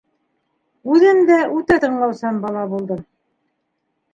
Үҙем 0.95 1.19
дә 1.31 1.37
үтә 1.57 1.77
тыңлаусан 1.85 2.41
бала 2.47 2.65
булдым. 2.73 3.05